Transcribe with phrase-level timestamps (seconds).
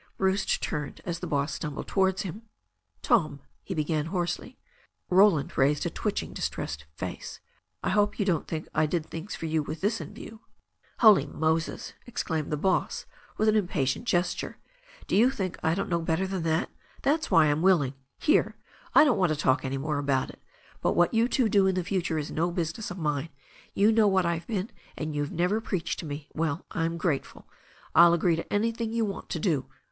[0.17, 2.41] Bruce turned as the boss stumbled towards him.
[3.03, 4.57] "Tom," he began hoarsely.
[5.11, 7.39] Roland raised a twitching, distressed face.
[7.83, 10.39] "I hope you don't think I did things for you with this in view."
[11.01, 13.05] "Holy Moses!" exclaimed the boss,
[13.37, 14.57] with an impatient gesture.
[15.05, 16.71] "Do you think I don't know better than that?
[17.03, 17.93] That's why I'm willing—
[18.23, 18.55] ^here,
[18.95, 20.41] I don't want to talk any more about it.
[20.81, 23.29] But what you two do in the future is no business of mine.
[23.75, 26.27] You know what I've been, and you've never preached to me.
[26.33, 27.47] Well, I'm grateful.
[27.93, 29.67] I'll agree to anything you want to do.